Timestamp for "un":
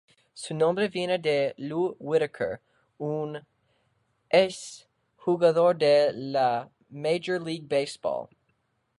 2.97-3.39